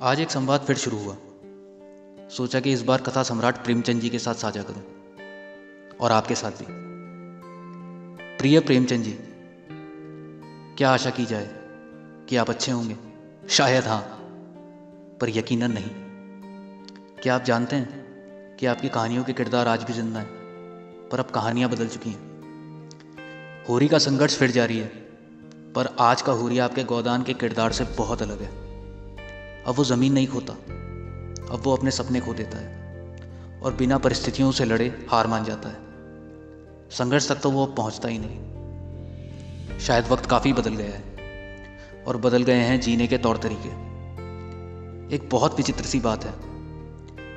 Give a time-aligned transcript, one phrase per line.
[0.00, 1.14] आज एक संवाद फिर शुरू हुआ।
[2.28, 4.82] सोचा कि इस बार कथा सम्राट प्रेमचंद जी के साथ साझा करूँ,
[6.00, 6.66] और आपके साथ भी।
[8.38, 9.16] प्रिय प्रेमचंद जी,
[10.78, 11.48] क्या आशा की जाए
[12.28, 12.96] कि आप अच्छे होंगे?
[13.48, 14.00] शायद हाँ
[15.20, 15.90] पर यकीनन नहीं।
[17.22, 21.30] क्या आप जानते हैं कि आपकी कहानियों के किरदार आज भी ज़िंदा हैं, पर अब
[21.30, 24.88] कहानियाँ बदल चुकी हैं। होरी का संघर्ष फिर जारी है,
[25.72, 28.65] पर आज का होरी आपके गोदान के किरदार से बहुत अलग है।
[29.66, 30.52] अब वो ज़मीन नहीं खोता।
[31.50, 32.76] अब वो अपने सपने खो देता है
[33.62, 35.76] और बिना परिस्थितियों से लड़े हार मान जाता है।
[36.90, 41.04] संघर्ष तक तो वो पहुँचता ही नहीं। शायद वक्त काफ़ी बदल गया है
[42.06, 43.68] और बदल गए हैं जीने के तौर तरीके।
[45.16, 46.34] एक बहुत विचित्र सी बात है।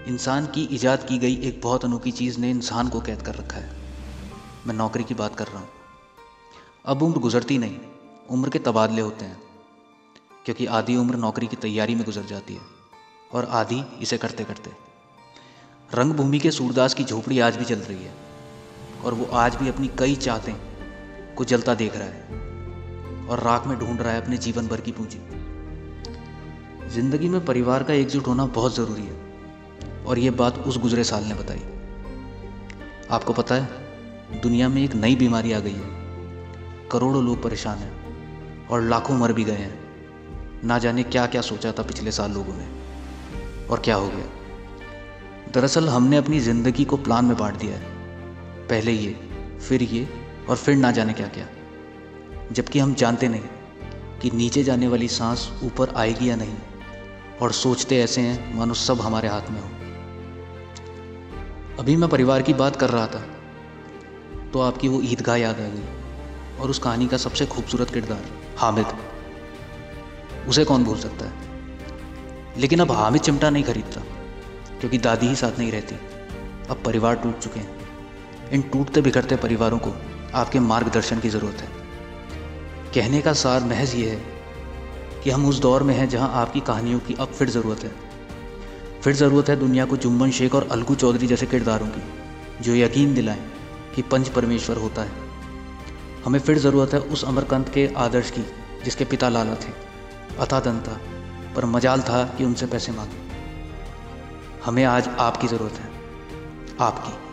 [0.07, 3.57] इंसान की ईजाद की गई एक बहुत अनोखी चीज़ ने इंसान को कैद कर रखा
[3.57, 3.69] है।
[4.67, 5.69] मैं नौकरी की बात कर रहा हूँ।
[6.85, 7.77] अब उम्र गुजरती नहीं,
[8.29, 9.48] उम्र के तबादले होते हैं।
[10.49, 12.61] क्योंकि आधी उम्र नौकरी की तैयारी में गुजर जाती है
[13.31, 14.69] और आधी इसे करते करते।
[15.89, 18.13] रंगभूमि के सूरदास की झोपड़ी आज भी चल रही है
[19.05, 20.53] और वो आज भी अपनी कई चाहते
[21.37, 24.91] को जलता देख रहा है और राख में ढूंढ रहा है अपने जीवन भर की
[24.91, 25.19] पूंजी।
[26.89, 31.23] ज़िंदगी में परिवार का एकजुट होना बहुत ज़रूरी है और ये बात उस गुजरे साल
[31.23, 31.61] ने बताई।
[33.11, 38.67] आपको पता है, दुनिया में एक नई बीमारी आ गई है। करोड़ों लोग परेशान हैं
[38.67, 39.78] और लाखों मर भी गए हैं।
[40.63, 44.25] ना जाने क्या क्या सोचा था पिछले साल लोगों ने। और क्या हो गया?
[45.53, 47.81] दरअसल हमने अपनी ज़िंदगी को प्लान में बांट दिया है।
[48.67, 49.15] पहले ये,
[49.59, 50.07] फिर ये,
[50.49, 51.45] और फिर ना जाने क्या क्या।
[52.51, 53.41] जबकि हम जानते नहीं
[54.21, 56.55] कि नीचे जाने वाली सांस ऊपर आएगी या नहीं,
[57.41, 59.69] और सोचते ऐसे हैं मानो सब हमारे हाथ में हो।
[61.79, 63.23] अभी मैं परिवार की बात कर रहा था
[64.53, 65.83] तो आपकी वो ईदगाह याद आ गई,
[66.59, 68.23] और उस कहानी का सबसे खूबसूरत किरदार,
[68.57, 68.87] हामिद।
[70.49, 71.33] उसे कौन भूल सकता है?
[72.57, 74.01] लेकिन अब हामिद चिमटा नहीं खरीदता,
[74.79, 75.95] क्योंकि दादी ही साथ नहीं रहती।
[76.69, 77.77] अब परिवार टूट चुके हैं।
[78.51, 79.93] इन टूटते बिखरते परिवारों को
[80.33, 81.67] आपके मार्गदर्शन की ज़रूरत है।
[82.93, 84.21] कहने का सार महज ये है
[85.23, 87.91] कि हम उस दौर में हैं जहाँ आपकी कहानियों की अब फिर ज़रूरत है।
[89.01, 92.01] फिर ज़रूरत है दुनिया को जुम्मन शेख और अलगू चौधरी जैसे किरदारों की,
[92.61, 93.51] जो यकीन दिलाएँ
[93.95, 95.11] कि पंच परमेश्वर होता है।
[96.25, 98.45] हमें फिर ज़रूरत है उस अमरकंत के आदर्श की,
[98.85, 99.88] जिसके पिता लाला थे।
[100.37, 100.99] अथाधन था
[101.55, 103.17] पर मजाल था कि उनसे पैसे मांगे।
[104.65, 105.89] हमें आज आपकी ज़रूरत है,
[106.81, 107.28] आपकी।